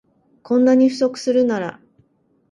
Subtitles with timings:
[0.41, 1.79] こんなに不足するなら